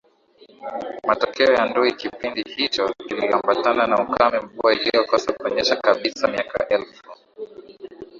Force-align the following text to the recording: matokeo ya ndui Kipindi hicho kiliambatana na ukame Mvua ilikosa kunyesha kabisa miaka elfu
matokeo 1.07 1.51
ya 1.55 1.63
ndui 1.67 1.91
Kipindi 1.99 2.41
hicho 2.53 2.93
kiliambatana 3.07 3.87
na 3.87 3.95
ukame 4.01 4.39
Mvua 4.39 4.73
ilikosa 4.73 5.33
kunyesha 5.33 5.75
kabisa 5.75 6.27
miaka 6.27 6.67
elfu 6.69 7.03